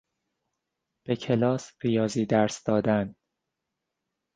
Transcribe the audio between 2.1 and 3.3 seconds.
درس دادن